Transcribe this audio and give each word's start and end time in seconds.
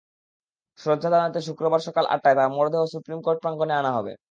শ্রদ্ধা 0.79 1.09
জানাতে 1.09 1.39
শুক্রবার 1.47 1.81
সকাল 1.87 2.05
আটটায় 2.13 2.35
তাঁর 2.37 2.53
মরদেহ 2.55 2.81
সুপ্রিম 2.93 3.19
কোর্ট 3.25 3.37
প্রাঙ্গণে 3.43 3.73
আনা 3.73 3.91
হবে। 3.97 4.13